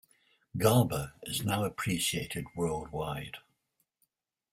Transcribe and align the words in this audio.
Garba 0.57 1.11
is 1.27 1.43
now 1.43 1.63
appreciated 1.63 2.47
worldwide. 2.55 3.37